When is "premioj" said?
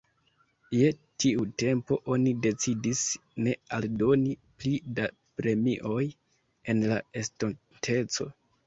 5.43-6.03